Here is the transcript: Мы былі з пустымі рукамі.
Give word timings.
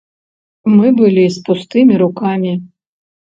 Мы 0.77 0.87
былі 0.99 1.25
з 1.35 1.43
пустымі 1.49 1.93
рукамі. 2.05 2.57